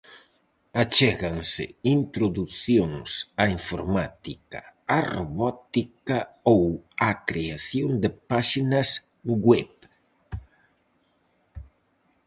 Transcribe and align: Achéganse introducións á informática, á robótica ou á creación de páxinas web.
Achéganse 0.83 1.63
introducións 1.97 3.09
á 3.43 3.45
informática, 3.57 4.61
á 4.95 4.99
robótica 5.15 6.19
ou 6.53 6.63
á 7.07 7.09
creación 7.29 7.89
de 8.03 8.09
páxinas 8.31 8.89
web. 9.47 9.71